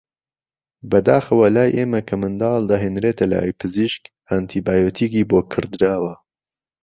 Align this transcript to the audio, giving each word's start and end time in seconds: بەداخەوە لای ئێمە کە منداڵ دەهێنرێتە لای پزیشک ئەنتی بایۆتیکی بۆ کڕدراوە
بەداخەوە 0.91 1.47
لای 1.55 1.75
ئێمە 1.77 2.01
کە 2.07 2.15
منداڵ 2.21 2.61
دەهێنرێتە 2.71 3.25
لای 3.33 3.57
پزیشک 3.59 4.03
ئەنتی 4.29 4.63
بایۆتیکی 4.65 5.27
بۆ 5.29 5.39
کڕدراوە 5.51 6.13